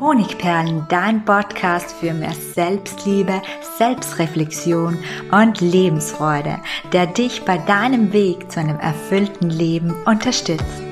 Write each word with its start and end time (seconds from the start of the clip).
Honigperlen, 0.00 0.86
dein 0.88 1.24
Podcast 1.24 1.92
für 1.92 2.14
mehr 2.14 2.34
Selbstliebe, 2.54 3.42
Selbstreflexion 3.78 4.98
und 5.32 5.60
Lebensfreude, 5.60 6.58
der 6.92 7.06
dich 7.06 7.44
bei 7.44 7.58
deinem 7.58 8.12
Weg 8.12 8.50
zu 8.50 8.60
einem 8.60 8.78
erfüllten 8.78 9.50
Leben 9.50 9.94
unterstützt. 10.04 10.82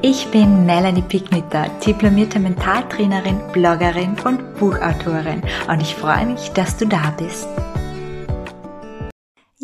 Ich 0.00 0.26
bin 0.28 0.64
Melanie 0.64 1.02
Picknitter, 1.02 1.66
diplomierte 1.84 2.38
Mentaltrainerin, 2.38 3.40
Bloggerin 3.52 4.16
und 4.24 4.54
Buchautorin 4.58 5.42
und 5.68 5.82
ich 5.82 5.94
freue 5.94 6.26
mich, 6.26 6.50
dass 6.52 6.76
du 6.76 6.86
da 6.86 7.12
bist. 7.18 7.48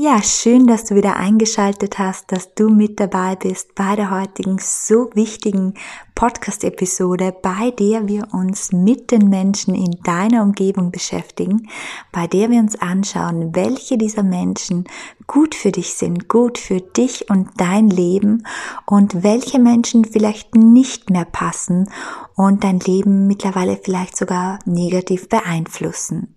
Ja, 0.05 0.21
schön, 0.21 0.67
dass 0.67 0.83
du 0.83 0.97
wieder 0.97 1.15
eingeschaltet 1.15 2.01
hast, 2.01 2.33
dass 2.33 2.55
du 2.55 2.69
mit 2.71 2.99
dabei 2.99 3.37
bist 3.37 3.77
bei 3.77 3.95
der 3.95 4.11
heutigen 4.11 4.59
so 4.59 5.09
wichtigen 5.15 5.75
Podcast-Episode, 6.17 7.33
bei 7.41 7.71
der 7.71 8.09
wir 8.09 8.27
uns 8.33 8.73
mit 8.73 9.13
den 9.13 9.29
Menschen 9.29 9.77
in 9.77 9.93
deiner 10.03 10.43
Umgebung 10.43 10.91
beschäftigen, 10.91 11.69
bei 12.11 12.27
der 12.27 12.51
wir 12.51 12.59
uns 12.59 12.75
anschauen, 12.83 13.55
welche 13.55 13.97
dieser 13.97 14.25
Menschen 14.25 14.89
gut 15.29 15.55
für 15.55 15.71
dich 15.71 15.95
sind, 15.95 16.29
gut 16.29 16.59
für 16.59 16.81
dich 16.81 17.31
und 17.31 17.51
dein 17.59 17.89
Leben 17.89 18.45
und 18.87 19.23
welche 19.23 19.61
Menschen 19.61 20.05
vielleicht 20.05 20.57
nicht 20.57 21.11
mehr 21.11 21.27
passen 21.27 21.89
und 22.35 22.65
dein 22.65 22.81
Leben 22.81 23.29
mittlerweile 23.29 23.79
vielleicht 23.81 24.17
sogar 24.17 24.59
negativ 24.65 25.29
beeinflussen. 25.29 26.35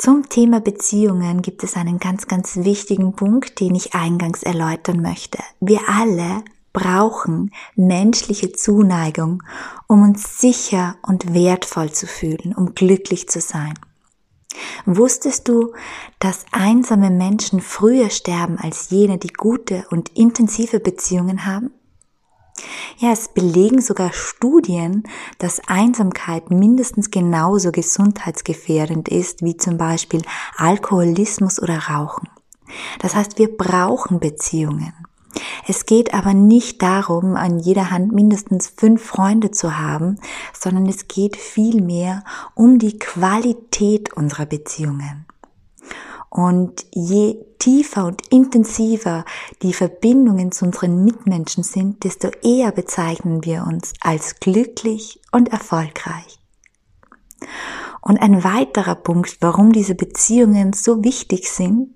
Zum 0.00 0.30
Thema 0.30 0.60
Beziehungen 0.60 1.42
gibt 1.42 1.62
es 1.62 1.76
einen 1.76 1.98
ganz, 1.98 2.26
ganz 2.26 2.56
wichtigen 2.56 3.12
Punkt, 3.12 3.60
den 3.60 3.74
ich 3.74 3.92
eingangs 3.92 4.42
erläutern 4.42 5.02
möchte. 5.02 5.36
Wir 5.60 5.80
alle 5.90 6.42
brauchen 6.72 7.50
menschliche 7.76 8.50
Zuneigung, 8.50 9.42
um 9.88 10.02
uns 10.02 10.40
sicher 10.40 10.96
und 11.06 11.34
wertvoll 11.34 11.92
zu 11.92 12.06
fühlen, 12.06 12.54
um 12.56 12.74
glücklich 12.74 13.28
zu 13.28 13.42
sein. 13.42 13.74
Wusstest 14.86 15.48
du, 15.48 15.74
dass 16.18 16.46
einsame 16.50 17.10
Menschen 17.10 17.60
früher 17.60 18.08
sterben 18.08 18.56
als 18.56 18.88
jene, 18.88 19.18
die 19.18 19.34
gute 19.34 19.84
und 19.90 20.16
intensive 20.16 20.80
Beziehungen 20.80 21.44
haben? 21.44 21.74
Ja, 22.98 23.12
es 23.12 23.28
belegen 23.28 23.80
sogar 23.80 24.12
Studien, 24.12 25.04
dass 25.38 25.60
Einsamkeit 25.66 26.50
mindestens 26.50 27.10
genauso 27.10 27.72
gesundheitsgefährdend 27.72 29.08
ist 29.08 29.42
wie 29.42 29.56
zum 29.56 29.78
Beispiel 29.78 30.22
Alkoholismus 30.56 31.60
oder 31.60 31.78
Rauchen. 31.78 32.28
Das 33.00 33.14
heißt, 33.14 33.38
wir 33.38 33.56
brauchen 33.56 34.20
Beziehungen. 34.20 34.92
Es 35.66 35.86
geht 35.86 36.12
aber 36.12 36.34
nicht 36.34 36.82
darum, 36.82 37.36
an 37.36 37.58
jeder 37.58 37.90
Hand 37.90 38.12
mindestens 38.12 38.68
fünf 38.68 39.02
Freunde 39.02 39.50
zu 39.50 39.78
haben, 39.78 40.18
sondern 40.58 40.86
es 40.86 41.08
geht 41.08 41.36
vielmehr 41.36 42.24
um 42.54 42.78
die 42.78 42.98
Qualität 42.98 44.12
unserer 44.12 44.46
Beziehungen. 44.46 45.26
Und 46.30 46.86
je 46.94 47.44
tiefer 47.58 48.06
und 48.06 48.22
intensiver 48.30 49.24
die 49.62 49.72
Verbindungen 49.72 50.52
zu 50.52 50.64
unseren 50.64 51.04
Mitmenschen 51.04 51.64
sind, 51.64 52.04
desto 52.04 52.28
eher 52.42 52.70
bezeichnen 52.70 53.44
wir 53.44 53.64
uns 53.66 53.92
als 54.00 54.38
glücklich 54.38 55.20
und 55.32 55.48
erfolgreich. 55.48 56.38
Und 58.00 58.20
ein 58.22 58.44
weiterer 58.44 58.94
Punkt, 58.94 59.38
warum 59.40 59.72
diese 59.72 59.94
Beziehungen 59.94 60.72
so 60.72 61.04
wichtig 61.04 61.50
sind, 61.50 61.94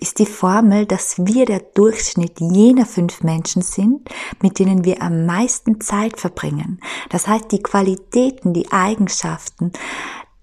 ist 0.00 0.18
die 0.18 0.26
Formel, 0.26 0.86
dass 0.86 1.18
wir 1.18 1.44
der 1.44 1.60
Durchschnitt 1.60 2.40
jener 2.40 2.86
fünf 2.86 3.22
Menschen 3.22 3.62
sind, 3.62 4.08
mit 4.42 4.58
denen 4.58 4.84
wir 4.84 5.02
am 5.02 5.26
meisten 5.26 5.80
Zeit 5.80 6.18
verbringen. 6.18 6.80
Das 7.10 7.28
heißt, 7.28 7.52
die 7.52 7.62
Qualitäten, 7.62 8.54
die 8.54 8.72
Eigenschaften, 8.72 9.72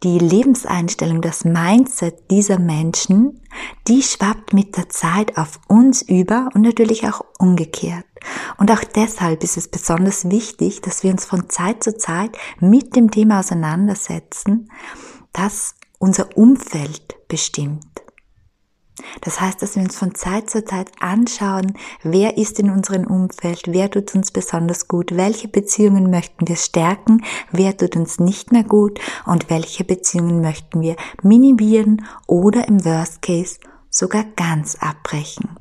die 0.03 0.19
Lebenseinstellung, 0.19 1.21
das 1.21 1.45
Mindset 1.45 2.29
dieser 2.29 2.59
Menschen, 2.59 3.41
die 3.87 4.03
schwappt 4.03 4.53
mit 4.53 4.75
der 4.75 4.89
Zeit 4.89 5.37
auf 5.37 5.59
uns 5.67 6.01
über 6.01 6.49
und 6.53 6.61
natürlich 6.61 7.07
auch 7.07 7.23
umgekehrt. 7.39 8.05
Und 8.57 8.71
auch 8.71 8.83
deshalb 8.83 9.43
ist 9.43 9.57
es 9.57 9.69
besonders 9.69 10.29
wichtig, 10.29 10.81
dass 10.81 11.03
wir 11.03 11.11
uns 11.11 11.25
von 11.25 11.49
Zeit 11.49 11.83
zu 11.83 11.97
Zeit 11.97 12.37
mit 12.59 12.95
dem 12.95 13.11
Thema 13.11 13.39
auseinandersetzen, 13.39 14.69
das 15.31 15.75
unser 15.99 16.37
Umfeld 16.37 17.15
bestimmt. 17.27 18.02
Das 19.21 19.41
heißt, 19.41 19.61
dass 19.61 19.75
wir 19.75 19.83
uns 19.83 19.95
von 19.95 20.13
Zeit 20.13 20.49
zu 20.49 20.63
Zeit 20.63 20.91
anschauen, 20.99 21.73
wer 22.03 22.37
ist 22.37 22.59
in 22.59 22.69
unserem 22.69 23.07
Umfeld, 23.07 23.63
wer 23.67 23.89
tut 23.89 24.13
uns 24.13 24.31
besonders 24.31 24.87
gut, 24.87 25.15
welche 25.15 25.47
Beziehungen 25.47 26.11
möchten 26.11 26.47
wir 26.47 26.57
stärken, 26.57 27.23
wer 27.51 27.75
tut 27.75 27.95
uns 27.95 28.19
nicht 28.19 28.51
mehr 28.51 28.63
gut 28.63 28.99
und 29.25 29.49
welche 29.49 29.83
Beziehungen 29.83 30.41
möchten 30.41 30.81
wir 30.81 30.95
minimieren 31.21 32.05
oder 32.27 32.67
im 32.67 32.85
Worst 32.85 33.21
Case 33.21 33.59
sogar 33.89 34.25
ganz 34.35 34.75
abbrechen. 34.75 35.57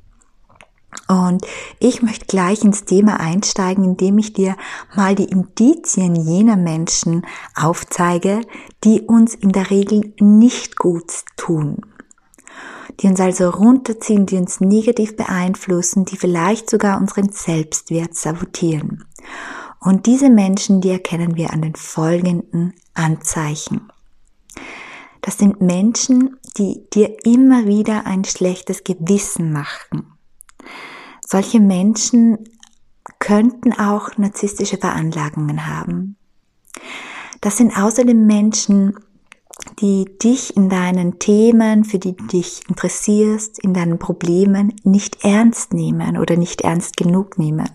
Und 1.08 1.46
ich 1.78 2.02
möchte 2.02 2.26
gleich 2.26 2.62
ins 2.62 2.84
Thema 2.84 3.18
einsteigen, 3.18 3.84
indem 3.84 4.18
ich 4.18 4.34
dir 4.34 4.56
mal 4.94 5.14
die 5.14 5.24
Indizien 5.24 6.14
jener 6.14 6.56
Menschen 6.56 7.26
aufzeige, 7.54 8.42
die 8.84 9.00
uns 9.00 9.34
in 9.34 9.52
der 9.52 9.70
Regel 9.70 10.12
nicht 10.20 10.78
gut 10.78 11.10
tun 11.36 11.80
die 13.00 13.06
uns 13.06 13.20
also 13.20 13.50
runterziehen, 13.50 14.26
die 14.26 14.36
uns 14.36 14.60
negativ 14.60 15.16
beeinflussen, 15.16 16.04
die 16.04 16.16
vielleicht 16.16 16.70
sogar 16.70 17.00
unseren 17.00 17.30
Selbstwert 17.30 18.14
sabotieren. 18.14 19.04
Und 19.80 20.06
diese 20.06 20.30
Menschen, 20.30 20.80
die 20.80 20.90
erkennen 20.90 21.36
wir 21.36 21.52
an 21.52 21.62
den 21.62 21.74
folgenden 21.74 22.74
Anzeichen. 22.94 23.90
Das 25.20 25.38
sind 25.38 25.60
Menschen, 25.60 26.36
die 26.56 26.84
dir 26.92 27.16
immer 27.24 27.66
wieder 27.66 28.06
ein 28.06 28.24
schlechtes 28.24 28.84
Gewissen 28.84 29.52
machen. 29.52 30.12
Solche 31.26 31.60
Menschen 31.60 32.38
könnten 33.18 33.72
auch 33.72 34.16
narzisstische 34.18 34.76
Veranlagungen 34.76 35.66
haben. 35.66 36.16
Das 37.40 37.56
sind 37.56 37.76
außerdem 37.76 38.26
Menschen, 38.26 38.94
die 39.80 40.06
dich 40.18 40.56
in 40.56 40.68
deinen 40.68 41.18
Themen, 41.18 41.84
für 41.84 41.98
die 41.98 42.16
du 42.16 42.24
dich 42.26 42.60
interessierst, 42.68 43.58
in 43.58 43.74
deinen 43.74 43.98
Problemen 43.98 44.74
nicht 44.84 45.24
ernst 45.24 45.72
nehmen 45.72 46.16
oder 46.18 46.36
nicht 46.36 46.62
ernst 46.62 46.96
genug 46.96 47.38
nehmen. 47.38 47.68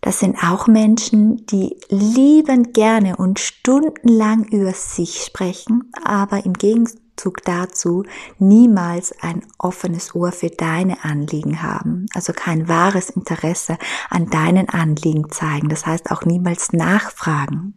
Das 0.00 0.20
sind 0.20 0.36
auch 0.44 0.68
Menschen, 0.68 1.46
die 1.46 1.80
liebend 1.88 2.74
gerne 2.74 3.16
und 3.16 3.40
stundenlang 3.40 4.44
über 4.44 4.72
sich 4.72 5.24
sprechen, 5.24 5.90
aber 6.04 6.44
im 6.44 6.52
Gegenzug 6.52 7.42
dazu 7.44 8.04
niemals 8.38 9.12
ein 9.20 9.44
offenes 9.58 10.14
Ohr 10.14 10.30
für 10.30 10.50
deine 10.50 11.02
Anliegen 11.04 11.60
haben, 11.60 12.06
also 12.14 12.32
kein 12.32 12.68
wahres 12.68 13.10
Interesse 13.10 13.78
an 14.08 14.30
deinen 14.30 14.68
Anliegen 14.68 15.28
zeigen, 15.32 15.68
das 15.68 15.86
heißt 15.86 16.12
auch 16.12 16.24
niemals 16.24 16.72
nachfragen. 16.72 17.74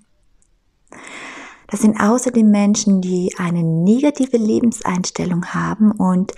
Das 1.70 1.82
sind 1.82 2.00
außerdem 2.00 2.50
Menschen, 2.50 3.02
die 3.02 3.34
eine 3.38 3.64
negative 3.64 4.38
Lebenseinstellung 4.38 5.46
haben 5.48 5.92
und 5.92 6.34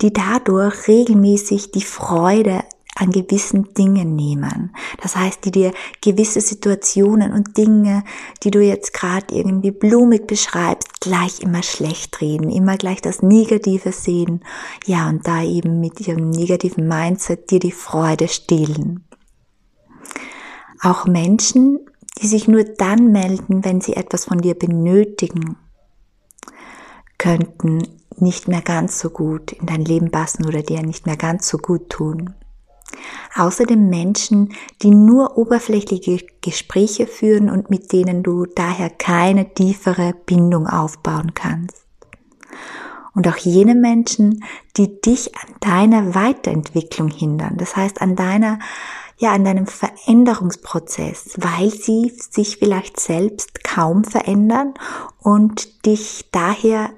die 0.00 0.12
dadurch 0.12 0.86
regelmäßig 0.88 1.72
die 1.72 1.82
Freude 1.82 2.62
an 2.96 3.10
gewissen 3.10 3.74
Dingen 3.74 4.16
nehmen. 4.16 4.74
Das 5.02 5.16
heißt, 5.16 5.44
die 5.44 5.50
dir 5.50 5.72
gewisse 6.00 6.40
Situationen 6.40 7.32
und 7.32 7.56
Dinge, 7.56 8.04
die 8.42 8.50
du 8.50 8.60
jetzt 8.60 8.94
gerade 8.94 9.34
irgendwie 9.34 9.70
blumig 9.70 10.26
beschreibst, 10.26 11.00
gleich 11.00 11.40
immer 11.40 11.62
schlecht 11.62 12.20
reden, 12.20 12.50
immer 12.50 12.76
gleich 12.76 13.02
das 13.02 13.22
Negative 13.22 13.92
sehen. 13.92 14.42
Ja, 14.86 15.08
und 15.08 15.26
da 15.26 15.42
eben 15.42 15.78
mit 15.80 16.00
ihrem 16.00 16.30
negativen 16.30 16.88
Mindset 16.88 17.50
dir 17.50 17.60
die 17.60 17.72
Freude 17.72 18.28
stehlen. 18.28 19.04
Auch 20.80 21.06
Menschen, 21.06 21.80
die 22.18 22.26
sich 22.26 22.48
nur 22.48 22.64
dann 22.64 23.12
melden, 23.12 23.64
wenn 23.64 23.80
sie 23.80 23.94
etwas 23.94 24.24
von 24.24 24.38
dir 24.38 24.54
benötigen, 24.54 25.56
könnten 27.18 27.82
nicht 28.18 28.48
mehr 28.48 28.62
ganz 28.62 28.98
so 28.98 29.10
gut 29.10 29.52
in 29.52 29.66
dein 29.66 29.84
Leben 29.84 30.10
passen 30.10 30.46
oder 30.46 30.62
dir 30.62 30.82
nicht 30.82 31.06
mehr 31.06 31.16
ganz 31.16 31.48
so 31.48 31.58
gut 31.58 31.90
tun. 31.90 32.34
Außerdem 33.34 33.90
Menschen, 33.90 34.54
die 34.82 34.90
nur 34.90 35.36
oberflächliche 35.36 36.24
Gespräche 36.40 37.06
führen 37.06 37.50
und 37.50 37.68
mit 37.68 37.92
denen 37.92 38.22
du 38.22 38.46
daher 38.46 38.88
keine 38.88 39.52
tiefere 39.52 40.14
Bindung 40.24 40.66
aufbauen 40.66 41.34
kannst. 41.34 41.84
Und 43.14 43.28
auch 43.28 43.36
jene 43.36 43.74
Menschen, 43.74 44.44
die 44.76 45.00
dich 45.00 45.34
an 45.36 45.54
deiner 45.60 46.14
Weiterentwicklung 46.14 47.08
hindern, 47.08 47.56
das 47.56 47.74
heißt 47.74 48.00
an 48.02 48.14
deiner 48.14 48.58
ja 49.18 49.32
an 49.32 49.44
deinem 49.44 49.66
Veränderungsprozess, 49.66 51.34
weil 51.38 51.70
sie 51.70 52.12
sich 52.30 52.58
vielleicht 52.58 53.00
selbst 53.00 53.64
kaum 53.64 54.04
verändern 54.04 54.74
und 55.20 55.86
dich 55.86 56.28
daher 56.32 56.90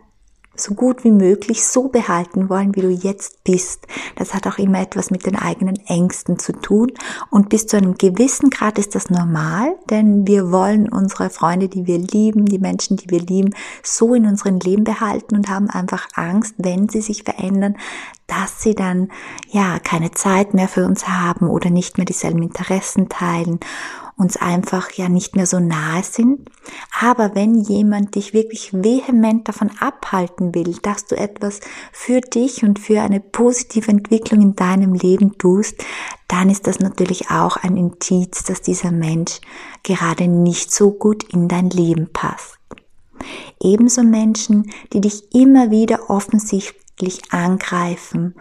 so 0.60 0.74
gut 0.74 1.04
wie 1.04 1.10
möglich 1.10 1.66
so 1.66 1.88
behalten 1.88 2.48
wollen, 2.48 2.74
wie 2.74 2.80
du 2.80 2.90
jetzt 2.90 3.44
bist. 3.44 3.86
Das 4.16 4.34
hat 4.34 4.46
auch 4.46 4.58
immer 4.58 4.80
etwas 4.80 5.10
mit 5.10 5.26
den 5.26 5.36
eigenen 5.36 5.76
Ängsten 5.86 6.38
zu 6.38 6.52
tun. 6.52 6.92
Und 7.30 7.48
bis 7.48 7.66
zu 7.66 7.76
einem 7.76 7.94
gewissen 7.94 8.50
Grad 8.50 8.78
ist 8.78 8.94
das 8.94 9.10
normal, 9.10 9.74
denn 9.90 10.26
wir 10.26 10.50
wollen 10.50 10.88
unsere 10.88 11.30
Freunde, 11.30 11.68
die 11.68 11.86
wir 11.86 11.98
lieben, 11.98 12.46
die 12.46 12.58
Menschen, 12.58 12.96
die 12.96 13.10
wir 13.10 13.20
lieben, 13.20 13.54
so 13.82 14.14
in 14.14 14.26
unserem 14.26 14.58
Leben 14.58 14.84
behalten 14.84 15.36
und 15.36 15.48
haben 15.48 15.70
einfach 15.70 16.08
Angst, 16.14 16.54
wenn 16.58 16.88
sie 16.88 17.00
sich 17.00 17.22
verändern, 17.22 17.76
dass 18.26 18.62
sie 18.62 18.74
dann 18.74 19.08
ja 19.48 19.78
keine 19.78 20.10
Zeit 20.10 20.54
mehr 20.54 20.68
für 20.68 20.84
uns 20.84 21.08
haben 21.08 21.48
oder 21.48 21.70
nicht 21.70 21.96
mehr 21.96 22.04
dieselben 22.04 22.42
Interessen 22.42 23.08
teilen 23.08 23.58
uns 24.18 24.36
einfach 24.36 24.90
ja 24.92 25.08
nicht 25.08 25.36
mehr 25.36 25.46
so 25.46 25.60
nahe 25.60 26.02
sind. 26.02 26.50
Aber 27.00 27.34
wenn 27.34 27.54
jemand 27.60 28.16
dich 28.16 28.34
wirklich 28.34 28.72
vehement 28.72 29.48
davon 29.48 29.70
abhalten 29.78 30.54
will, 30.54 30.76
dass 30.82 31.06
du 31.06 31.16
etwas 31.16 31.60
für 31.92 32.20
dich 32.20 32.64
und 32.64 32.80
für 32.80 33.00
eine 33.00 33.20
positive 33.20 33.90
Entwicklung 33.90 34.42
in 34.42 34.56
deinem 34.56 34.92
Leben 34.92 35.38
tust, 35.38 35.82
dann 36.26 36.50
ist 36.50 36.66
das 36.66 36.80
natürlich 36.80 37.30
auch 37.30 37.56
ein 37.56 37.76
Indiz, 37.76 38.42
dass 38.42 38.60
dieser 38.60 38.90
Mensch 38.90 39.40
gerade 39.84 40.26
nicht 40.26 40.72
so 40.72 40.90
gut 40.90 41.22
in 41.32 41.48
dein 41.48 41.70
Leben 41.70 42.10
passt. 42.12 42.58
Ebenso 43.60 44.02
Menschen, 44.02 44.70
die 44.92 45.00
dich 45.00 45.32
immer 45.34 45.70
wieder 45.70 46.10
offensichtlich 46.10 47.32
angreifen 47.32 48.34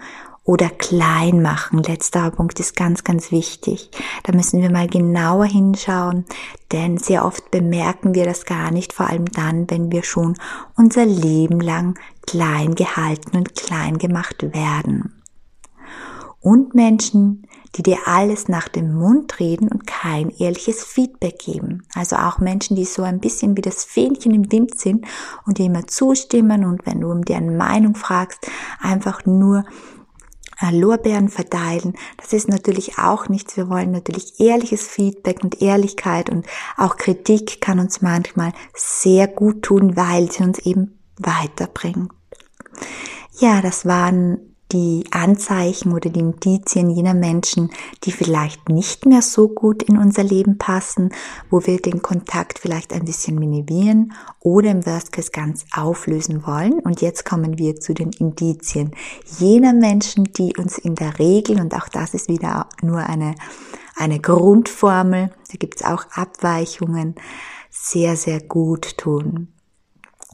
oder 0.48 0.70
klein 0.70 1.42
machen. 1.42 1.84
Letzter 1.84 2.32
Punkt 2.32 2.60
ist 2.62 2.76
ganz, 2.76 3.04
ganz 3.04 3.32
wichtig. 3.32 3.92
Da 4.24 4.34
müssen 4.34 4.62
wir 4.62 4.72
mal 4.72 4.88
genauer 4.88 5.46
hinschauen, 5.46 6.26
denn 6.72 6.98
sehr 6.98 7.26
oft 7.26 7.52
bemerken 7.52 8.16
wir 8.16 8.24
das 8.24 8.46
gar 8.46 8.72
nicht, 8.72 8.94
vor 8.94 9.08
allem 9.08 9.26
dann, 9.26 9.70
wenn 9.70 9.92
wir 9.92 10.04
schon 10.04 10.38
unser 10.78 11.06
Leben 11.06 11.60
lang 11.60 12.00
klein 12.26 12.76
gehalten 12.76 13.36
und 13.36 13.56
klein 13.56 13.98
gemacht 13.98 14.42
werden. 14.54 15.22
Und 16.40 16.76
Menschen, 16.76 17.46
die 17.76 17.84
dir 17.84 17.98
alles 18.06 18.48
nach 18.48 18.70
dem 18.70 18.94
Mund 18.94 19.42
reden 19.42 19.68
und 19.68 19.86
kein 19.86 20.30
ehrliches 20.30 20.82
Feedback 20.82 21.40
geben. 21.40 21.84
Also 21.94 22.16
auch 22.16 22.40
Menschen, 22.40 22.78
die 22.78 22.86
so 22.86 23.04
ein 23.04 23.20
bisschen 23.20 23.58
wie 23.58 23.62
das 23.62 23.84
Fähnchen 23.84 24.34
im 24.34 24.50
Wind 24.50 24.80
sind 24.80 25.06
und 25.46 25.58
dir 25.58 25.66
immer 25.66 25.88
zustimmen 25.88 26.64
und 26.64 26.86
wenn 26.86 27.02
du 27.02 27.12
um 27.12 27.26
deren 27.26 27.58
Meinung 27.58 27.96
fragst, 27.96 28.50
einfach 28.80 29.26
nur 29.26 29.66
Lorbeeren 30.72 31.30
verteilen. 31.30 31.96
Das 32.18 32.34
ist 32.34 32.48
natürlich 32.48 32.98
auch 32.98 33.30
nichts. 33.30 33.58
Wir 33.58 33.70
wollen 33.70 33.92
natürlich 33.92 34.40
ehrliches 34.40 34.88
Feedback 34.88 35.44
und 35.44 35.62
Ehrlichkeit 35.62 36.30
und 36.30 36.46
auch 36.78 36.98
Kritik 36.98 37.62
kann 37.62 37.80
uns 37.80 38.02
manchmal 38.02 38.54
sehr 38.74 39.28
gut 39.28 39.64
tun, 39.64 39.96
weil 39.96 40.32
sie 40.32 40.44
uns 40.44 40.60
eben 40.60 41.00
weiterbringt. 41.18 42.12
Ja, 43.40 43.62
das 43.62 43.86
waren 43.86 44.57
die 44.72 45.06
Anzeichen 45.12 45.94
oder 45.94 46.10
die 46.10 46.20
Indizien 46.20 46.90
jener 46.90 47.14
Menschen, 47.14 47.72
die 48.04 48.12
vielleicht 48.12 48.70
nicht 48.70 49.06
mehr 49.06 49.22
so 49.22 49.48
gut 49.48 49.84
in 49.84 49.98
unser 49.98 50.24
Leben 50.24 50.58
passen, 50.58 51.12
wo 51.50 51.66
wir 51.66 51.82
den 51.82 52.02
Kontakt 52.02 52.60
vielleicht 52.60 52.94
ein 52.94 53.06
bisschen 53.06 53.40
minimieren 53.40 54.14
oder 54.40 54.72
im 54.72 54.86
Worst 54.86 55.12
Case 55.12 55.32
ganz 55.32 55.66
auflösen 55.74 56.46
wollen. 56.46 56.80
Und 56.80 57.02
jetzt 57.02 57.26
kommen 57.26 57.58
wir 57.58 57.80
zu 57.80 57.94
den 57.94 58.12
Indizien 58.12 58.92
jener 59.40 59.74
Menschen, 59.74 60.26
die 60.26 60.56
uns 60.58 60.78
in 60.78 60.96
der 60.96 61.18
Regel, 61.20 61.60
und 61.62 61.74
auch 61.74 61.88
das 61.88 62.14
ist 62.14 62.28
wieder 62.28 62.68
nur 62.82 63.00
eine, 63.00 63.36
eine 63.96 64.20
Grundformel, 64.20 65.32
da 65.50 65.58
gibt 65.58 65.82
es 65.82 65.86
auch 65.86 66.06
Abweichungen, 66.12 67.16
sehr, 67.70 68.18
sehr 68.18 68.42
gut 68.42 68.98
tun. 68.98 69.50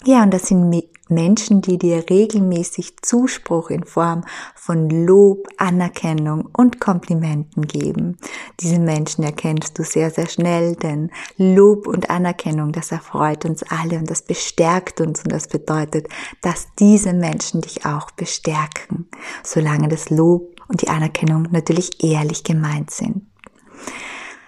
Ja, 0.06 0.24
und 0.24 0.34
das 0.34 0.48
sind 0.48 0.70
Menschen, 1.08 1.62
die 1.62 1.78
dir 1.78 2.10
regelmäßig 2.10 2.98
Zuspruch 3.02 3.70
in 3.70 3.86
Form 3.86 4.26
von 4.54 4.90
Lob, 4.90 5.48
Anerkennung 5.58 6.50
und 6.52 6.82
Komplimenten 6.82 7.68
geben. 7.68 8.18
Diese 8.60 8.80
Menschen 8.80 9.24
erkennst 9.24 9.80
du 9.80 9.84
sehr, 9.84 10.12
sehr 10.12 10.28
schnell, 10.28 10.76
denn 10.76 11.10
Lob 11.38 11.88
und 11.88 12.10
Anerkennung, 12.10 12.74
das 12.74 12.92
erfreut 12.92 13.46
uns 13.46 13.64
alle 13.64 13.98
und 13.98 14.10
das 14.10 14.24
bestärkt 14.24 15.00
uns 15.00 15.24
und 15.24 15.32
das 15.32 15.48
bedeutet, 15.48 16.08
dass 16.42 16.68
diese 16.80 17.14
Menschen 17.14 17.62
dich 17.62 17.86
auch 17.86 18.12
bestärken, 18.12 19.08
solange 19.44 19.88
das 19.88 20.10
Lob 20.10 20.62
und 20.68 20.82
die 20.82 20.90
Anerkennung 20.90 21.48
natürlich 21.52 22.04
ehrlich 22.04 22.44
gemeint 22.44 22.92
sind. 22.92 23.26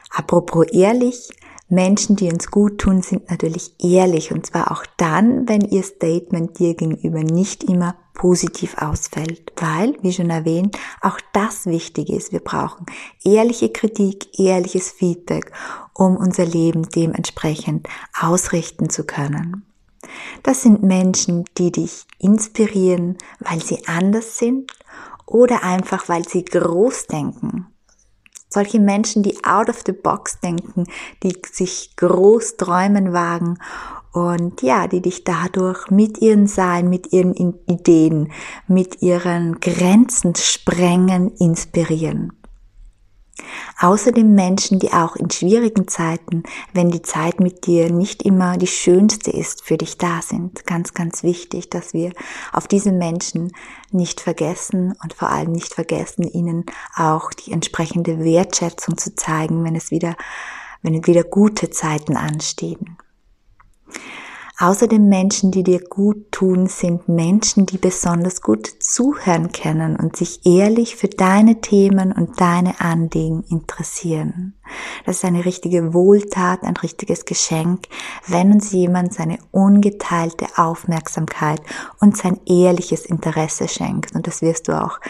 Apropos 0.09 0.67
ehrlich, 0.71 1.29
Menschen, 1.67 2.15
die 2.15 2.31
uns 2.31 2.51
gut 2.51 2.77
tun, 2.77 3.01
sind 3.01 3.29
natürlich 3.31 3.73
ehrlich 3.83 4.31
und 4.31 4.45
zwar 4.45 4.71
auch 4.71 4.85
dann, 4.97 5.49
wenn 5.49 5.61
ihr 5.61 5.81
Statement 5.81 6.59
dir 6.59 6.75
gegenüber 6.75 7.23
nicht 7.23 7.63
immer 7.63 7.95
positiv 8.13 8.77
ausfällt, 8.77 9.51
weil, 9.57 9.97
wie 10.01 10.13
schon 10.13 10.29
erwähnt, 10.29 10.77
auch 11.01 11.19
das 11.33 11.65
wichtig 11.65 12.09
ist. 12.09 12.31
Wir 12.31 12.39
brauchen 12.39 12.85
ehrliche 13.23 13.69
Kritik, 13.69 14.39
ehrliches 14.39 14.91
Feedback, 14.91 15.51
um 15.93 16.15
unser 16.17 16.45
Leben 16.45 16.87
dementsprechend 16.89 17.87
ausrichten 18.19 18.89
zu 18.89 19.03
können. 19.03 19.65
Das 20.43 20.61
sind 20.61 20.83
Menschen, 20.83 21.45
die 21.57 21.71
dich 21.71 22.05
inspirieren, 22.19 23.17
weil 23.39 23.61
sie 23.61 23.87
anders 23.87 24.37
sind 24.37 24.71
oder 25.25 25.63
einfach 25.63 26.07
weil 26.07 26.27
sie 26.27 26.45
groß 26.45 27.07
denken. 27.07 27.67
Solche 28.49 28.79
Menschen, 28.79 29.23
die 29.23 29.43
out 29.43 29.69
of 29.69 29.81
the 29.85 29.91
box 29.91 30.39
denken, 30.39 30.85
die 31.23 31.35
sich 31.51 31.95
groß 31.97 32.57
träumen 32.57 33.11
wagen 33.11 33.57
und 34.13 34.61
ja, 34.61 34.87
die 34.87 35.01
dich 35.01 35.25
dadurch 35.25 35.89
mit 35.89 36.19
ihren 36.19 36.47
Sein, 36.47 36.89
mit 36.89 37.11
ihren 37.11 37.33
Ideen, 37.67 38.31
mit 38.67 39.01
ihren 39.01 39.59
Grenzen 39.59 40.35
sprengen, 40.35 41.31
inspirieren. 41.37 42.31
Außerdem 43.79 44.33
Menschen, 44.33 44.79
die 44.79 44.93
auch 44.93 45.15
in 45.15 45.29
schwierigen 45.29 45.87
Zeiten, 45.87 46.43
wenn 46.73 46.89
die 46.89 47.01
Zeit 47.01 47.39
mit 47.39 47.65
dir 47.65 47.91
nicht 47.91 48.23
immer 48.23 48.57
die 48.57 48.67
schönste 48.67 49.31
ist, 49.31 49.63
für 49.65 49.77
dich 49.77 49.97
da 49.97 50.21
sind. 50.21 50.65
Ganz, 50.65 50.93
ganz 50.93 51.23
wichtig, 51.23 51.69
dass 51.69 51.93
wir 51.93 52.13
auf 52.53 52.67
diese 52.67 52.91
Menschen 52.91 53.51
nicht 53.91 54.21
vergessen 54.21 54.95
und 55.03 55.13
vor 55.13 55.29
allem 55.29 55.51
nicht 55.51 55.73
vergessen, 55.73 56.23
ihnen 56.23 56.65
auch 56.95 57.31
die 57.31 57.51
entsprechende 57.51 58.23
Wertschätzung 58.23 58.97
zu 58.97 59.15
zeigen, 59.15 59.63
wenn 59.63 59.75
es 59.75 59.91
wieder, 59.91 60.15
wenn 60.81 61.05
wieder 61.05 61.23
gute 61.23 61.69
Zeiten 61.69 62.15
anstehen. 62.15 62.97
Außerdem 64.57 65.09
Menschen, 65.09 65.51
die 65.51 65.63
dir 65.63 65.81
gut 65.81 66.31
tun, 66.31 66.67
sind 66.67 67.09
Menschen, 67.09 67.65
die 67.65 67.77
besonders 67.77 68.41
gut 68.41 68.67
zuhören 68.79 69.51
können 69.51 69.97
und 69.97 70.15
sich 70.15 70.45
ehrlich 70.45 70.95
für 70.95 71.09
deine 71.09 71.59
Themen 71.59 72.13
und 72.13 72.39
deine 72.39 72.79
Anliegen 72.79 73.43
interessieren. 73.49 74.53
Das 75.05 75.17
ist 75.17 75.25
eine 75.25 75.43
richtige 75.43 75.93
Wohltat, 75.93 76.63
ein 76.63 76.77
richtiges 76.77 77.25
Geschenk, 77.25 77.89
wenn 78.27 78.53
uns 78.53 78.71
jemand 78.71 79.13
seine 79.13 79.39
ungeteilte 79.51 80.47
Aufmerksamkeit 80.55 81.59
und 81.99 82.15
sein 82.15 82.39
ehrliches 82.45 83.05
Interesse 83.05 83.67
schenkt. 83.67 84.15
Und 84.15 84.25
das 84.25 84.41
wirst 84.41 84.69
du 84.69 84.81
auch 84.81 85.01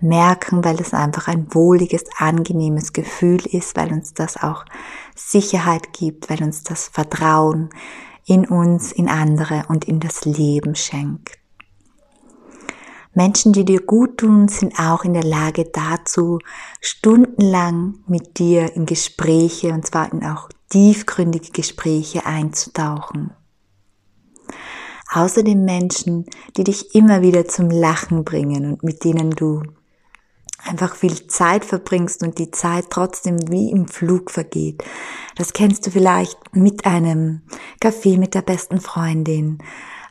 merken, 0.00 0.64
weil 0.64 0.80
es 0.80 0.94
einfach 0.94 1.26
ein 1.26 1.52
wohliges, 1.52 2.04
angenehmes 2.18 2.92
Gefühl 2.92 3.44
ist, 3.46 3.76
weil 3.76 3.92
uns 3.92 4.14
das 4.14 4.40
auch 4.40 4.64
Sicherheit 5.16 5.92
gibt, 5.92 6.30
weil 6.30 6.42
uns 6.44 6.62
das 6.62 6.86
Vertrauen 6.86 7.70
in 8.26 8.46
uns, 8.46 8.92
in 8.92 9.08
andere 9.08 9.64
und 9.68 9.86
in 9.86 10.00
das 10.00 10.24
Leben 10.24 10.74
schenkt. 10.74 11.38
Menschen, 13.14 13.52
die 13.52 13.64
dir 13.64 13.82
gut 13.82 14.18
tun, 14.18 14.48
sind 14.48 14.78
auch 14.78 15.04
in 15.04 15.12
der 15.12 15.24
Lage 15.24 15.66
dazu, 15.66 16.38
stundenlang 16.80 17.98
mit 18.06 18.38
dir 18.38 18.74
in 18.74 18.86
Gespräche, 18.86 19.74
und 19.74 19.86
zwar 19.86 20.12
in 20.12 20.24
auch 20.24 20.48
tiefgründige 20.70 21.50
Gespräche 21.50 22.24
einzutauchen. 22.24 23.32
Außerdem 25.12 25.62
Menschen, 25.62 26.24
die 26.56 26.64
dich 26.64 26.94
immer 26.94 27.20
wieder 27.20 27.46
zum 27.46 27.68
Lachen 27.68 28.24
bringen 28.24 28.64
und 28.72 28.82
mit 28.82 29.04
denen 29.04 29.30
du 29.30 29.62
einfach 30.64 30.94
viel 30.94 31.26
Zeit 31.26 31.64
verbringst 31.64 32.22
und 32.22 32.38
die 32.38 32.50
Zeit 32.50 32.86
trotzdem 32.90 33.38
wie 33.50 33.70
im 33.70 33.88
Flug 33.88 34.30
vergeht. 34.30 34.84
Das 35.36 35.52
kennst 35.52 35.86
du 35.86 35.90
vielleicht 35.90 36.38
mit 36.54 36.86
einem 36.86 37.42
Kaffee 37.80 38.16
mit 38.16 38.34
der 38.34 38.42
besten 38.42 38.80
Freundin, 38.80 39.58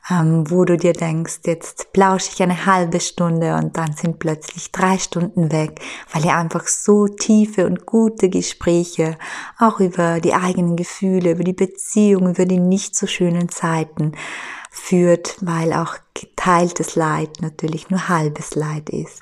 ähm, 0.09 0.49
wo 0.49 0.65
du 0.65 0.77
dir 0.77 0.93
denkst, 0.93 1.41
jetzt 1.45 1.93
plausche 1.93 2.31
ich 2.33 2.41
eine 2.41 2.65
halbe 2.65 2.99
Stunde 2.99 3.55
und 3.55 3.77
dann 3.77 3.93
sind 3.93 4.19
plötzlich 4.19 4.71
drei 4.71 4.97
Stunden 4.97 5.51
weg, 5.51 5.79
weil 6.11 6.25
ihr 6.25 6.35
einfach 6.35 6.67
so 6.67 7.07
tiefe 7.07 7.65
und 7.65 7.85
gute 7.85 8.29
Gespräche 8.29 9.17
auch 9.59 9.79
über 9.79 10.19
die 10.19 10.33
eigenen 10.33 10.75
Gefühle, 10.75 11.31
über 11.31 11.43
die 11.43 11.53
Beziehung, 11.53 12.29
über 12.29 12.45
die 12.45 12.59
nicht 12.59 12.95
so 12.95 13.05
schönen 13.05 13.49
Zeiten 13.49 14.13
führt, 14.71 15.37
weil 15.41 15.73
auch 15.73 15.95
geteiltes 16.13 16.95
Leid 16.95 17.41
natürlich 17.41 17.89
nur 17.89 18.09
halbes 18.09 18.55
Leid 18.55 18.89
ist. 18.89 19.21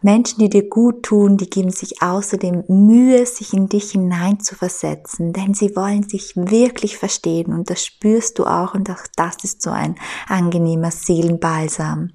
Menschen, 0.00 0.38
die 0.38 0.48
dir 0.48 0.68
gut 0.68 1.02
tun, 1.02 1.36
die 1.36 1.50
geben 1.50 1.70
sich 1.70 2.02
außerdem 2.02 2.64
Mühe, 2.68 3.26
sich 3.26 3.52
in 3.52 3.68
dich 3.68 3.90
hinein 3.90 4.38
zu 4.38 4.54
versetzen, 4.54 5.32
denn 5.32 5.54
sie 5.54 5.74
wollen 5.74 6.08
sich 6.08 6.36
wirklich 6.36 6.96
verstehen 6.96 7.52
und 7.52 7.68
das 7.68 7.84
spürst 7.84 8.38
du 8.38 8.46
auch 8.46 8.74
und 8.74 8.88
auch 8.90 9.06
das 9.16 9.36
ist 9.42 9.60
so 9.60 9.70
ein 9.70 9.96
angenehmer 10.28 10.92
Seelenbalsam, 10.92 12.10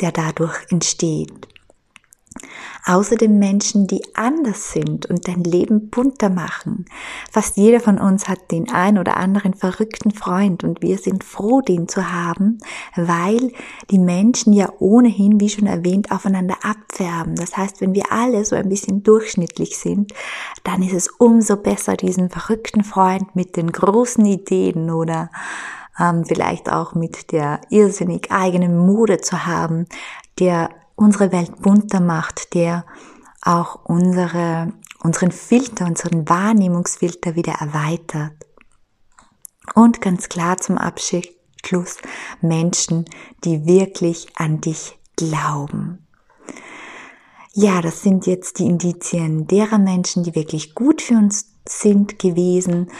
der 0.00 0.12
dadurch 0.12 0.54
entsteht. 0.70 1.53
Außerdem 2.86 3.38
Menschen, 3.38 3.86
die 3.86 4.02
anders 4.14 4.72
sind 4.72 5.06
und 5.06 5.26
dein 5.26 5.42
Leben 5.42 5.88
bunter 5.88 6.28
machen. 6.28 6.84
Fast 7.30 7.56
jeder 7.56 7.80
von 7.80 7.98
uns 7.98 8.28
hat 8.28 8.50
den 8.50 8.70
ein 8.70 8.98
oder 8.98 9.16
anderen 9.16 9.54
verrückten 9.54 10.10
Freund 10.10 10.64
und 10.64 10.82
wir 10.82 10.98
sind 10.98 11.24
froh, 11.24 11.60
den 11.60 11.88
zu 11.88 12.12
haben, 12.12 12.58
weil 12.96 13.52
die 13.90 13.98
Menschen 13.98 14.52
ja 14.52 14.70
ohnehin, 14.80 15.40
wie 15.40 15.48
schon 15.48 15.66
erwähnt, 15.66 16.10
aufeinander 16.10 16.56
abfärben. 16.62 17.36
Das 17.36 17.56
heißt, 17.56 17.80
wenn 17.80 17.94
wir 17.94 18.12
alle 18.12 18.44
so 18.44 18.54
ein 18.56 18.68
bisschen 18.68 19.02
durchschnittlich 19.02 19.78
sind, 19.78 20.12
dann 20.62 20.82
ist 20.82 20.94
es 20.94 21.08
umso 21.08 21.56
besser, 21.56 21.96
diesen 21.96 22.28
verrückten 22.28 22.84
Freund 22.84 23.34
mit 23.34 23.56
den 23.56 23.72
großen 23.72 24.26
Ideen 24.26 24.90
oder 24.90 25.30
ähm, 25.98 26.24
vielleicht 26.26 26.70
auch 26.70 26.94
mit 26.94 27.32
der 27.32 27.60
irrsinnig 27.70 28.30
eigenen 28.30 28.76
Mode 28.76 29.20
zu 29.20 29.46
haben, 29.46 29.86
der 30.38 30.70
unsere 30.96 31.32
Welt 31.32 31.60
bunter 31.60 32.00
macht, 32.00 32.54
der 32.54 32.84
auch 33.42 33.84
unsere, 33.84 34.72
unseren 35.02 35.32
Filter, 35.32 35.86
unseren 35.86 36.28
Wahrnehmungsfilter 36.28 37.34
wieder 37.34 37.54
erweitert. 37.54 38.32
Und 39.74 40.00
ganz 40.00 40.28
klar 40.28 40.58
zum 40.58 40.78
Abschluss 40.78 41.98
Menschen, 42.40 43.06
die 43.44 43.66
wirklich 43.66 44.28
an 44.36 44.60
dich 44.60 44.98
glauben. 45.16 46.06
Ja, 47.52 47.80
das 47.80 48.02
sind 48.02 48.26
jetzt 48.26 48.58
die 48.58 48.66
Indizien 48.66 49.46
derer 49.46 49.78
Menschen, 49.78 50.24
die 50.24 50.34
wirklich 50.34 50.74
gut 50.74 51.02
für 51.02 51.14
uns 51.14 51.54
sind 51.66 52.18
gewesen 52.18 52.90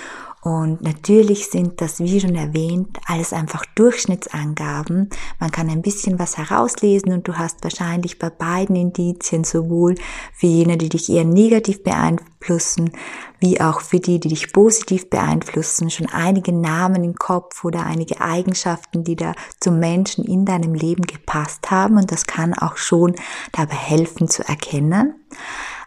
und 0.44 0.82
natürlich 0.82 1.46
sind 1.48 1.80
das, 1.80 2.00
wie 2.00 2.20
schon 2.20 2.34
erwähnt, 2.34 2.98
alles 3.06 3.32
einfach 3.32 3.64
Durchschnittsangaben. 3.76 5.08
Man 5.40 5.50
kann 5.50 5.70
ein 5.70 5.80
bisschen 5.80 6.18
was 6.18 6.36
herauslesen 6.36 7.14
und 7.14 7.26
du 7.26 7.38
hast 7.38 7.64
wahrscheinlich 7.64 8.18
bei 8.18 8.28
beiden 8.28 8.76
Indizien 8.76 9.44
sowohl 9.44 9.94
für 10.34 10.46
jene, 10.46 10.76
die 10.76 10.90
dich 10.90 11.08
eher 11.08 11.24
negativ 11.24 11.82
beeinflussen, 11.82 12.92
wie 13.40 13.58
auch 13.58 13.80
für 13.80 14.00
die, 14.00 14.20
die 14.20 14.28
dich 14.28 14.52
positiv 14.52 15.08
beeinflussen, 15.08 15.88
schon 15.88 16.10
einige 16.10 16.52
Namen 16.52 17.04
im 17.04 17.14
Kopf 17.14 17.64
oder 17.64 17.86
einige 17.86 18.20
Eigenschaften, 18.20 19.02
die 19.02 19.16
da 19.16 19.32
zum 19.60 19.78
Menschen 19.78 20.26
in 20.26 20.44
deinem 20.44 20.74
Leben 20.74 21.04
gepasst 21.04 21.70
haben. 21.70 21.96
Und 21.96 22.12
das 22.12 22.26
kann 22.26 22.52
auch 22.52 22.76
schon 22.76 23.14
dabei 23.52 23.76
helfen 23.76 24.28
zu 24.28 24.46
erkennen. 24.46 25.14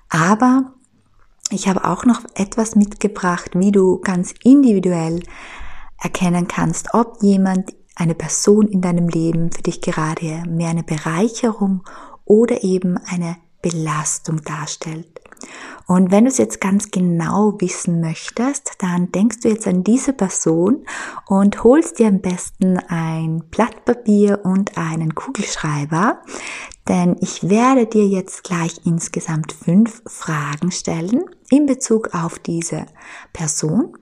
Aber 0.09 0.73
ich 1.51 1.67
habe 1.67 1.85
auch 1.85 2.05
noch 2.05 2.21
etwas 2.35 2.75
mitgebracht, 2.75 3.51
wie 3.53 3.71
du 3.71 3.99
ganz 3.99 4.33
individuell 4.43 5.21
erkennen 5.97 6.47
kannst, 6.47 6.93
ob 6.93 7.21
jemand, 7.21 7.73
eine 7.99 8.13
Person 8.13 8.67
in 8.67 8.81
deinem 8.81 9.07
Leben 9.07 9.51
für 9.51 9.63
dich 9.63 9.81
gerade 9.81 10.43
mehr 10.47 10.69
eine 10.69 10.83
Bereicherung 10.83 11.83
oder 12.25 12.63
eben 12.63 12.97
eine 12.97 13.37
Belastung 13.61 14.43
darstellt. 14.43 15.19
Und 15.87 16.11
wenn 16.11 16.25
du 16.25 16.29
es 16.29 16.37
jetzt 16.37 16.61
ganz 16.61 16.91
genau 16.91 17.55
wissen 17.59 18.01
möchtest, 18.01 18.73
dann 18.79 19.11
denkst 19.11 19.39
du 19.41 19.49
jetzt 19.49 19.67
an 19.67 19.83
diese 19.83 20.13
Person 20.13 20.85
und 21.27 21.63
holst 21.63 21.99
dir 21.99 22.07
am 22.07 22.21
besten 22.21 22.77
ein 22.77 23.43
Blatt 23.49 23.85
Papier 23.85 24.41
und 24.43 24.77
einen 24.77 25.15
Kugelschreiber, 25.15 26.21
denn 26.87 27.15
ich 27.21 27.49
werde 27.49 27.85
dir 27.85 28.07
jetzt 28.07 28.43
gleich 28.43 28.81
insgesamt 28.85 29.53
fünf 29.53 30.01
Fragen 30.05 30.71
stellen 30.71 31.23
in 31.49 31.65
Bezug 31.65 32.13
auf 32.13 32.39
diese 32.39 32.85
Person. 33.33 33.97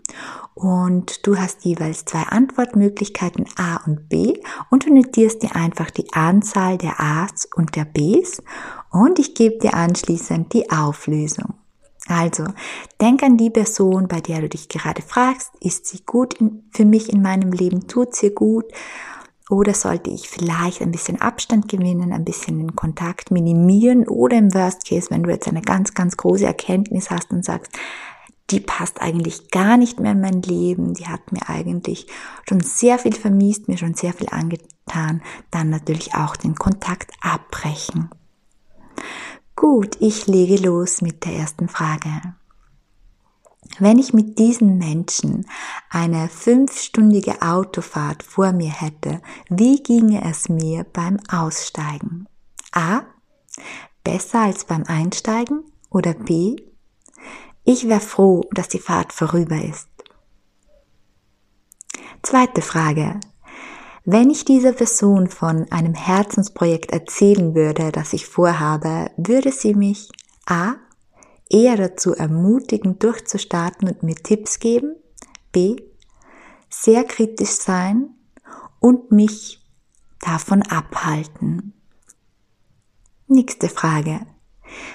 Und 0.53 1.27
du 1.27 1.37
hast 1.37 1.65
jeweils 1.65 2.05
zwei 2.05 2.23
Antwortmöglichkeiten 2.23 3.45
A 3.57 3.77
und 3.85 4.07
B. 4.07 4.39
Und 4.69 4.85
du 4.85 4.93
notierst 4.93 5.43
dir 5.43 5.55
einfach 5.55 5.91
die 5.91 6.11
Anzahl 6.13 6.77
der 6.77 6.99
A's 6.99 7.47
und 7.55 7.75
der 7.75 7.85
B's. 7.85 8.41
Und 8.89 9.19
ich 9.19 9.35
gebe 9.35 9.57
dir 9.57 9.73
anschließend 9.73 10.53
die 10.53 10.69
Auflösung. 10.71 11.55
Also, 12.07 12.45
denk 13.01 13.23
an 13.23 13.35
die 13.35 13.49
Person, 13.49 14.07
bei 14.07 14.21
der 14.21 14.41
du 14.41 14.49
dich 14.49 14.69
gerade 14.69 15.01
fragst, 15.01 15.51
ist 15.59 15.87
sie 15.87 16.03
gut 16.05 16.35
in, 16.35 16.63
für 16.71 16.85
mich 16.85 17.11
in 17.11 17.21
meinem 17.21 17.51
Leben, 17.51 17.87
tut 17.87 18.15
sie 18.15 18.29
gut 18.29 18.65
oder 19.49 19.73
sollte 19.73 20.09
ich 20.09 20.27
vielleicht 20.27 20.81
ein 20.81 20.91
bisschen 20.91 21.21
Abstand 21.21 21.69
gewinnen, 21.69 22.11
ein 22.11 22.25
bisschen 22.25 22.57
den 22.57 22.75
Kontakt 22.75 23.31
minimieren 23.31 24.07
oder 24.07 24.37
im 24.37 24.53
Worst 24.53 24.87
Case, 24.87 25.07
wenn 25.11 25.23
du 25.23 25.29
jetzt 25.29 25.47
eine 25.47 25.61
ganz, 25.61 25.93
ganz 25.93 26.17
große 26.17 26.45
Erkenntnis 26.45 27.09
hast 27.11 27.31
und 27.31 27.45
sagst, 27.45 27.71
die 28.51 28.59
passt 28.59 29.01
eigentlich 29.01 29.49
gar 29.49 29.77
nicht 29.77 29.99
mehr 29.99 30.11
in 30.11 30.21
mein 30.21 30.41
Leben, 30.41 30.93
die 30.93 31.07
hat 31.07 31.31
mir 31.31 31.49
eigentlich 31.49 32.07
schon 32.47 32.61
sehr 32.61 32.99
viel 32.99 33.13
vermisst, 33.13 33.67
mir 33.67 33.77
schon 33.77 33.95
sehr 33.95 34.13
viel 34.13 34.29
angetan, 34.29 35.21
dann 35.51 35.69
natürlich 35.69 36.13
auch 36.13 36.35
den 36.35 36.55
Kontakt 36.55 37.11
abbrechen. 37.21 38.09
Gut, 39.55 39.97
ich 39.99 40.27
lege 40.27 40.57
los 40.57 41.01
mit 41.01 41.25
der 41.25 41.33
ersten 41.33 41.69
Frage. 41.69 42.35
Wenn 43.79 43.99
ich 43.99 44.13
mit 44.13 44.39
diesen 44.39 44.77
Menschen 44.77 45.45
eine 45.89 46.29
fünfstündige 46.29 47.41
Autofahrt 47.41 48.23
vor 48.23 48.53
mir 48.53 48.71
hätte, 48.71 49.21
wie 49.49 49.83
ginge 49.83 50.23
es 50.23 50.47
mir 50.47 50.85
beim 50.85 51.19
Aussteigen? 51.29 52.27
A. 52.71 53.01
Besser 54.03 54.41
als 54.41 54.65
beim 54.65 54.83
Einsteigen? 54.85 55.63
Oder 55.89 56.13
B. 56.13 56.55
Ich 57.63 57.87
wäre 57.87 57.99
froh, 57.99 58.43
dass 58.51 58.69
die 58.69 58.79
Fahrt 58.79 59.11
vorüber 59.11 59.61
ist. 59.61 59.89
Zweite 62.21 62.61
Frage. 62.61 63.19
Wenn 64.05 64.29
ich 64.29 64.45
dieser 64.45 64.71
Person 64.71 65.27
von 65.27 65.71
einem 65.71 65.95
Herzensprojekt 65.95 66.91
erzählen 66.91 67.55
würde, 67.55 67.91
das 67.91 68.13
ich 68.13 68.27
vorhabe, 68.27 69.09
würde 69.17 69.51
sie 69.51 69.73
mich 69.73 70.09
A. 70.45 70.75
eher 71.49 71.77
dazu 71.77 72.13
ermutigen, 72.13 72.99
durchzustarten 72.99 73.87
und 73.89 74.03
mir 74.03 74.15
Tipps 74.15 74.59
geben, 74.59 74.95
B. 75.51 75.77
sehr 76.69 77.03
kritisch 77.03 77.51
sein 77.51 78.09
und 78.79 79.11
mich 79.11 79.61
davon 80.19 80.61
abhalten. 80.63 81.73
Nächste 83.27 83.69
Frage. 83.69 84.21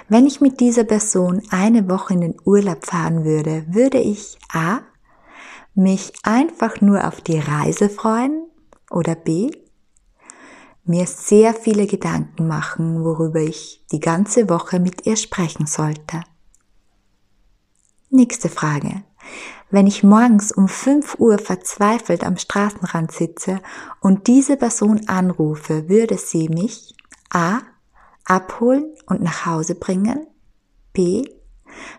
Wenn 0.09 0.27
ich 0.27 0.41
mit 0.41 0.61
dieser 0.61 0.85
Person 0.85 1.43
eine 1.51 1.89
Woche 1.89 2.15
in 2.15 2.21
den 2.21 2.37
Urlaub 2.45 2.87
fahren 2.87 3.25
würde, 3.25 3.65
würde 3.69 3.99
ich 3.99 4.39
A. 4.53 4.81
mich 5.75 6.13
einfach 6.23 6.81
nur 6.81 7.07
auf 7.07 7.21
die 7.21 7.39
Reise 7.39 7.89
freuen 7.89 8.47
oder 8.91 9.15
B. 9.15 9.51
Mir 10.85 11.07
sehr 11.07 11.55
viele 11.55 11.87
Gedanken 11.87 12.49
machen, 12.49 13.05
worüber 13.05 13.41
ich 13.41 13.85
die 13.93 14.01
ganze 14.01 14.49
Woche 14.49 14.81
mit 14.81 15.07
ihr 15.07 15.17
sprechen 15.17 15.67
sollte. 15.67 16.23
Nächste 18.11 18.49
Frage. 18.49 19.05
Wenn 19.71 19.87
ich 19.87 20.03
morgens 20.03 20.51
um 20.51 20.67
5 20.67 21.21
Uhr 21.21 21.39
verzweifelt 21.39 22.25
am 22.25 22.37
Straßenrand 22.37 23.13
sitze 23.13 23.61
und 24.01 24.27
diese 24.27 24.57
Person 24.57 25.09
anrufe, 25.09 25.89
würde 25.89 26.19
sie 26.19 26.49
mich 26.49 26.97
A. 27.31 27.61
abholen 28.25 28.93
und 29.07 29.23
nach 29.23 29.47
Hause 29.47 29.77
bringen, 29.77 30.27
B. 30.93 31.25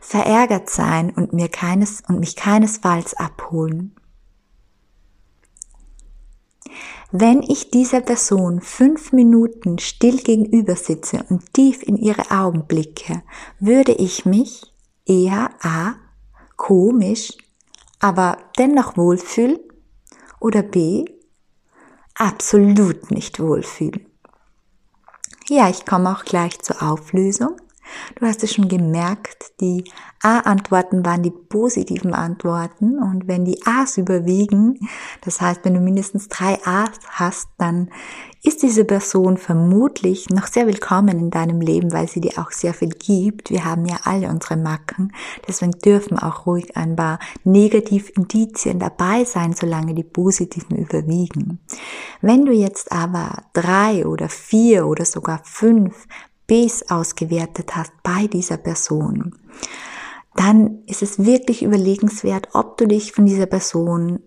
verärgert 0.01 0.69
sein 0.69 1.11
und 1.11 1.31
mir 1.31 1.47
keines 1.47 2.03
und 2.05 2.19
mich 2.19 2.35
keinesfalls 2.35 3.13
abholen 3.13 3.95
Wenn 7.13 7.41
ich 7.41 7.71
dieser 7.71 7.99
Person 7.99 8.61
fünf 8.61 9.11
Minuten 9.11 9.79
still 9.79 10.17
gegenüber 10.17 10.75
sitze 10.75 11.25
und 11.29 11.53
tief 11.53 11.83
in 11.83 11.97
ihre 11.97 12.31
Augen 12.31 12.67
blicke, 12.67 13.21
würde 13.59 13.91
ich 13.91 14.25
mich 14.25 14.73
eher 15.05 15.49
A. 15.61 15.95
komisch, 16.61 17.33
aber 17.99 18.37
dennoch 18.59 18.95
wohlfühlen 18.95 19.57
oder 20.39 20.61
B. 20.61 21.05
absolut 22.13 23.09
nicht 23.09 23.39
wohlfühlen. 23.39 24.05
Ja, 25.49 25.69
ich 25.69 25.87
komme 25.87 26.11
auch 26.11 26.23
gleich 26.23 26.59
zur 26.59 26.83
Auflösung. 26.83 27.57
Du 28.13 28.27
hast 28.27 28.43
es 28.43 28.53
schon 28.53 28.67
gemerkt, 28.67 29.53
die 29.59 29.91
A-Antworten 30.21 31.03
waren 31.03 31.23
die 31.23 31.31
positiven 31.31 32.13
Antworten 32.13 32.99
und 32.99 33.27
wenn 33.27 33.43
die 33.43 33.59
A's 33.65 33.97
überwiegen, 33.97 34.87
das 35.25 35.41
heißt, 35.41 35.61
wenn 35.63 35.73
du 35.73 35.79
mindestens 35.79 36.27
drei 36.27 36.59
A's 36.63 36.99
hast, 37.09 37.49
dann 37.57 37.89
ist 38.43 38.63
diese 38.63 38.85
Person 38.85 39.37
vermutlich 39.37 40.29
noch 40.29 40.47
sehr 40.47 40.67
willkommen 40.67 41.17
in 41.19 41.29
deinem 41.29 41.61
Leben, 41.61 41.91
weil 41.91 42.07
sie 42.07 42.21
dir 42.21 42.37
auch 42.37 42.51
sehr 42.51 42.73
viel 42.73 42.89
gibt. 42.89 43.49
Wir 43.49 43.65
haben 43.65 43.85
ja 43.85 43.97
alle 44.03 44.29
unsere 44.29 44.57
Macken, 44.57 45.13
deswegen 45.47 45.71
dürfen 45.71 46.17
auch 46.17 46.45
ruhig 46.45 46.75
ein 46.75 46.95
paar 46.95 47.19
Negativindizien 47.43 48.79
dabei 48.79 49.23
sein, 49.25 49.53
solange 49.53 49.93
die 49.93 50.03
positiven 50.03 50.77
überwiegen. 50.77 51.59
Wenn 52.21 52.45
du 52.45 52.51
jetzt 52.51 52.91
aber 52.91 53.43
drei 53.53 54.05
oder 54.05 54.29
vier 54.29 54.87
oder 54.87 55.05
sogar 55.05 55.41
fünf 55.43 56.07
Gesprächs 56.51 56.83
ausgewertet 56.89 57.77
hast 57.77 57.93
bei 58.03 58.27
dieser 58.27 58.57
Person, 58.57 59.35
dann 60.35 60.79
ist 60.85 61.01
es 61.01 61.23
wirklich 61.23 61.63
überlegenswert, 61.63 62.49
ob 62.51 62.77
du 62.77 62.87
dich 62.87 63.13
von 63.13 63.25
dieser 63.25 63.45
Person 63.45 64.19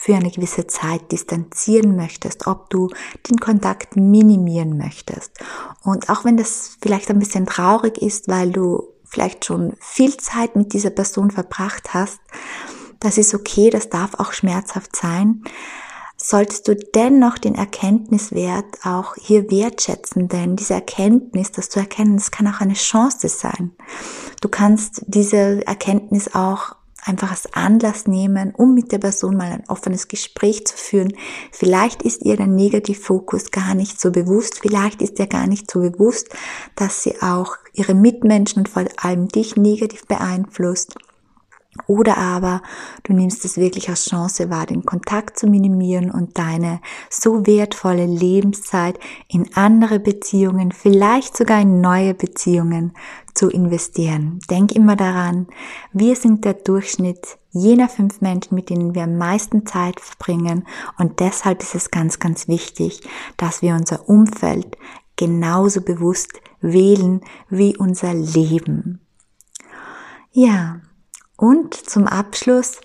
für 0.00 0.14
eine 0.14 0.30
gewisse 0.30 0.68
Zeit 0.68 1.10
distanzieren 1.10 1.96
möchtest, 1.96 2.46
ob 2.46 2.70
du 2.70 2.88
den 3.28 3.40
Kontakt 3.40 3.96
minimieren 3.96 4.78
möchtest. 4.78 5.32
Und 5.82 6.08
auch 6.08 6.24
wenn 6.24 6.36
das 6.36 6.78
vielleicht 6.80 7.10
ein 7.10 7.18
bisschen 7.18 7.46
traurig 7.46 7.98
ist, 7.98 8.28
weil 8.28 8.52
du 8.52 8.94
vielleicht 9.04 9.44
schon 9.44 9.74
viel 9.80 10.16
Zeit 10.16 10.54
mit 10.54 10.72
dieser 10.72 10.90
Person 10.90 11.32
verbracht 11.32 11.94
hast, 11.94 12.20
das 13.00 13.18
ist 13.18 13.34
okay, 13.34 13.70
das 13.70 13.88
darf 13.88 14.14
auch 14.14 14.32
schmerzhaft 14.32 14.94
sein 14.94 15.42
solltest 16.20 16.66
du 16.66 16.74
dennoch 16.74 17.38
den 17.38 17.54
Erkenntniswert 17.54 18.84
auch 18.84 19.14
hier 19.14 19.50
wertschätzen, 19.50 20.26
denn 20.28 20.56
diese 20.56 20.74
Erkenntnis, 20.74 21.52
dass 21.52 21.68
du 21.68 21.78
erkennen, 21.78 22.16
es 22.16 22.32
kann 22.32 22.48
auch 22.48 22.60
eine 22.60 22.74
Chance 22.74 23.28
sein. 23.28 23.70
Du 24.40 24.48
kannst 24.48 25.04
diese 25.06 25.64
Erkenntnis 25.66 26.34
auch 26.34 26.74
einfach 27.04 27.30
als 27.30 27.52
Anlass 27.52 28.06
nehmen, 28.06 28.52
um 28.54 28.74
mit 28.74 28.92
der 28.92 28.98
Person 28.98 29.36
mal 29.36 29.52
ein 29.52 29.64
offenes 29.68 30.08
Gespräch 30.08 30.66
zu 30.66 30.76
führen. 30.76 31.12
Vielleicht 31.52 32.02
ist 32.02 32.24
ihr 32.24 32.36
der 32.36 32.46
Negativfokus 32.46 33.50
gar 33.50 33.74
nicht 33.74 34.00
so 34.00 34.10
bewusst, 34.10 34.60
vielleicht 34.60 35.02
ist 35.02 35.18
ihr 35.18 35.26
gar 35.26 35.46
nicht 35.46 35.70
so 35.70 35.80
bewusst, 35.80 36.28
dass 36.74 37.02
sie 37.02 37.20
auch 37.22 37.56
ihre 37.72 37.94
Mitmenschen 37.94 38.60
und 38.60 38.68
vor 38.68 38.84
allem 38.96 39.28
dich 39.28 39.56
negativ 39.56 40.06
beeinflusst. 40.06 40.96
Oder 41.86 42.18
aber 42.18 42.62
du 43.04 43.12
nimmst 43.12 43.44
es 43.44 43.56
wirklich 43.56 43.88
als 43.88 44.04
Chance 44.04 44.50
wahr, 44.50 44.66
den 44.66 44.84
Kontakt 44.84 45.38
zu 45.38 45.46
minimieren 45.46 46.10
und 46.10 46.38
deine 46.38 46.80
so 47.10 47.46
wertvolle 47.46 48.06
Lebenszeit 48.06 48.98
in 49.28 49.54
andere 49.54 50.00
Beziehungen, 50.00 50.72
vielleicht 50.72 51.36
sogar 51.36 51.60
in 51.60 51.80
neue 51.80 52.14
Beziehungen 52.14 52.92
zu 53.34 53.48
investieren. 53.48 54.40
Denk 54.50 54.72
immer 54.72 54.96
daran, 54.96 55.46
wir 55.92 56.16
sind 56.16 56.44
der 56.44 56.54
Durchschnitt 56.54 57.38
jener 57.50 57.88
fünf 57.88 58.20
Menschen, 58.20 58.54
mit 58.54 58.68
denen 58.68 58.94
wir 58.94 59.04
am 59.04 59.16
meisten 59.16 59.64
Zeit 59.64 60.00
verbringen 60.00 60.66
und 60.98 61.20
deshalb 61.20 61.62
ist 61.62 61.74
es 61.74 61.90
ganz, 61.90 62.18
ganz 62.18 62.48
wichtig, 62.48 63.00
dass 63.36 63.62
wir 63.62 63.74
unser 63.74 64.08
Umfeld 64.08 64.76
genauso 65.16 65.82
bewusst 65.82 66.40
wählen 66.60 67.20
wie 67.48 67.76
unser 67.76 68.14
Leben. 68.14 69.00
Ja, 70.32 70.80
und 71.38 71.72
zum 71.74 72.06
Abschluss 72.06 72.80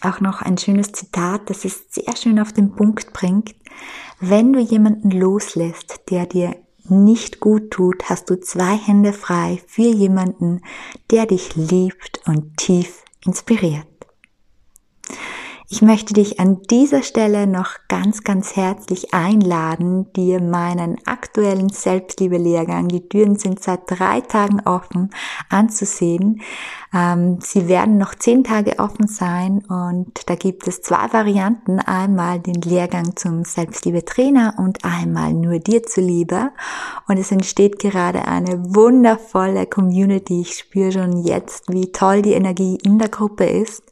auch 0.00 0.20
noch 0.20 0.42
ein 0.42 0.58
schönes 0.58 0.92
Zitat, 0.92 1.48
das 1.48 1.64
es 1.64 1.84
sehr 1.90 2.16
schön 2.16 2.40
auf 2.40 2.52
den 2.52 2.74
Punkt 2.74 3.12
bringt. 3.12 3.54
Wenn 4.18 4.52
du 4.52 4.58
jemanden 4.58 5.10
loslässt, 5.10 6.00
der 6.10 6.26
dir 6.26 6.56
nicht 6.88 7.40
gut 7.40 7.70
tut, 7.70 8.08
hast 8.08 8.30
du 8.30 8.40
zwei 8.40 8.76
Hände 8.76 9.12
frei 9.12 9.62
für 9.66 9.82
jemanden, 9.82 10.62
der 11.10 11.26
dich 11.26 11.54
liebt 11.54 12.20
und 12.26 12.56
tief 12.56 13.04
inspiriert. 13.24 13.86
Ich 15.68 15.82
möchte 15.82 16.14
dich 16.14 16.38
an 16.38 16.62
dieser 16.70 17.02
Stelle 17.02 17.48
noch 17.48 17.70
ganz, 17.88 18.22
ganz 18.22 18.54
herzlich 18.54 19.12
einladen, 19.12 20.12
dir 20.12 20.40
meinen 20.40 20.96
aktuellen 21.06 21.70
Selbstliebe-Lehrgang, 21.70 22.86
die 22.86 23.08
Türen 23.08 23.34
sind 23.34 23.60
seit 23.60 23.80
drei 23.86 24.20
Tagen 24.20 24.60
offen, 24.60 25.10
anzusehen. 25.48 26.40
Ähm, 26.94 27.40
sie 27.40 27.66
werden 27.66 27.98
noch 27.98 28.14
zehn 28.14 28.44
Tage 28.44 28.78
offen 28.78 29.08
sein 29.08 29.64
und 29.68 30.30
da 30.30 30.36
gibt 30.36 30.68
es 30.68 30.82
zwei 30.82 31.12
Varianten. 31.12 31.80
Einmal 31.80 32.38
den 32.38 32.62
Lehrgang 32.62 33.16
zum 33.16 33.44
Selbstliebe-Trainer 33.44 34.54
und 34.58 34.84
einmal 34.84 35.32
nur 35.32 35.58
dir 35.58 35.82
zuliebe. 35.82 36.52
Und 37.08 37.16
es 37.16 37.32
entsteht 37.32 37.80
gerade 37.80 38.28
eine 38.28 38.72
wundervolle 38.72 39.66
Community. 39.66 40.42
Ich 40.42 40.58
spüre 40.58 40.92
schon 40.92 41.24
jetzt, 41.24 41.64
wie 41.72 41.90
toll 41.90 42.22
die 42.22 42.34
Energie 42.34 42.78
in 42.84 43.00
der 43.00 43.08
Gruppe 43.08 43.46
ist. 43.46 43.82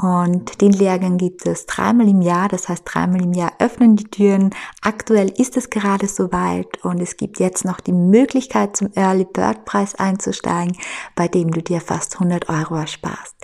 Und 0.00 0.60
den 0.60 0.70
Lehrgang 0.70 1.18
gibt 1.18 1.44
es 1.44 1.66
dreimal 1.66 2.08
im 2.08 2.22
Jahr, 2.22 2.48
das 2.48 2.68
heißt 2.68 2.84
dreimal 2.84 3.20
im 3.20 3.32
Jahr 3.32 3.52
öffnen 3.58 3.96
die 3.96 4.04
Türen. 4.04 4.50
Aktuell 4.80 5.28
ist 5.28 5.56
es 5.56 5.70
gerade 5.70 6.06
soweit 6.06 6.84
und 6.84 7.00
es 7.00 7.16
gibt 7.16 7.40
jetzt 7.40 7.64
noch 7.64 7.80
die 7.80 7.92
Möglichkeit 7.92 8.76
zum 8.76 8.90
Early 8.94 9.24
Bird 9.24 9.64
Preis 9.64 9.96
einzusteigen, 9.96 10.76
bei 11.16 11.26
dem 11.26 11.50
du 11.50 11.60
dir 11.62 11.80
fast 11.80 12.14
100 12.14 12.48
Euro 12.48 12.76
ersparst. 12.76 13.34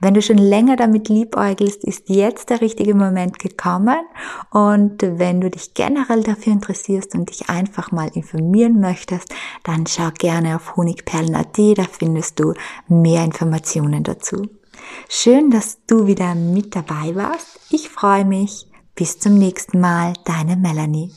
Wenn 0.00 0.14
du 0.14 0.22
schon 0.22 0.38
länger 0.38 0.76
damit 0.76 1.10
liebäugelst, 1.10 1.84
ist 1.84 2.08
jetzt 2.08 2.48
der 2.48 2.62
richtige 2.62 2.94
Moment 2.94 3.38
gekommen 3.38 3.98
und 4.50 5.02
wenn 5.02 5.42
du 5.42 5.50
dich 5.50 5.74
generell 5.74 6.22
dafür 6.22 6.54
interessierst 6.54 7.14
und 7.16 7.28
dich 7.28 7.50
einfach 7.50 7.92
mal 7.92 8.08
informieren 8.14 8.80
möchtest, 8.80 9.34
dann 9.62 9.86
schau 9.86 10.08
gerne 10.18 10.56
auf 10.56 10.74
honigperlen.at, 10.76 11.58
da 11.76 11.84
findest 11.84 12.40
du 12.40 12.54
mehr 12.88 13.24
Informationen 13.24 14.04
dazu. 14.04 14.57
Schön, 15.08 15.50
dass 15.50 15.78
du 15.86 16.06
wieder 16.06 16.34
mit 16.34 16.76
dabei 16.76 17.14
warst. 17.14 17.60
Ich 17.70 17.88
freue 17.88 18.24
mich. 18.24 18.66
Bis 18.94 19.18
zum 19.18 19.38
nächsten 19.38 19.80
Mal, 19.80 20.14
deine 20.24 20.56
Melanie. 20.56 21.12